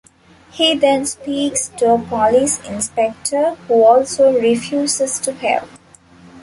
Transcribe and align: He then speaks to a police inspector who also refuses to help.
He 0.49 0.73
then 0.73 1.05
speaks 1.05 1.69
to 1.77 1.93
a 1.93 1.99
police 1.99 2.59
inspector 2.67 3.51
who 3.67 3.83
also 3.83 4.33
refuses 4.41 5.19
to 5.19 5.31
help. 5.31 5.69